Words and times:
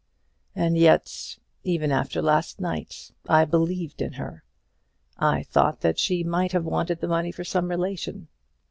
And 0.55 0.79
yet, 0.79 1.37
even 1.63 1.91
after 1.91 2.23
last 2.23 2.59
night, 2.59 3.11
I 3.29 3.45
believed 3.45 4.01
in 4.01 4.13
her. 4.13 4.43
I 5.19 5.43
thought 5.43 5.81
that 5.81 5.99
she 5.99 6.23
might 6.23 6.53
have 6.53 6.65
wanted 6.65 7.01
the 7.01 7.07
money 7.07 7.31
for 7.31 7.43
some 7.43 7.69
relation. 7.69 8.27